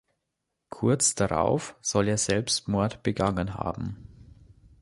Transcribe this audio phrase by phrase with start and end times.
[0.69, 4.07] Kurz darauf soll er Selbstmord begangen haben.